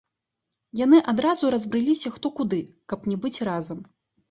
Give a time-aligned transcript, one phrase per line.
[0.79, 2.61] Яны адразу разбрыліся хто куды,
[2.95, 3.89] каб не быць разам.